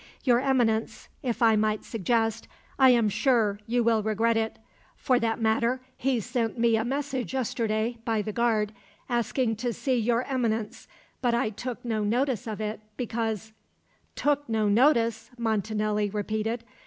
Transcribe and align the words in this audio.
"Your 0.23 0.39
Eminence 0.39 1.09
if 1.21 1.43
I 1.43 1.55
might 1.55 1.85
suggest 1.85 2.47
I 2.79 2.89
am 2.89 3.07
sure 3.07 3.59
you 3.67 3.83
will 3.83 4.01
regret 4.01 4.35
it. 4.35 4.57
For 4.95 5.19
that 5.19 5.39
matter, 5.39 5.79
he 5.95 6.19
sent 6.19 6.57
me 6.57 6.75
a 6.75 6.83
message 6.83 7.33
yesterday, 7.35 7.99
by 8.03 8.23
the 8.23 8.33
guard, 8.33 8.73
asking 9.09 9.57
to 9.57 9.71
see 9.71 9.93
Your 9.97 10.23
Eminence; 10.23 10.87
but 11.21 11.35
I 11.35 11.51
took 11.51 11.85
no 11.85 12.03
notice 12.03 12.47
of 12.47 12.59
it, 12.59 12.79
because" 12.97 13.51
"Took 14.15 14.49
no 14.49 14.67
notice!" 14.67 15.29
Montanelli 15.37 16.09
repeated. 16.09 16.63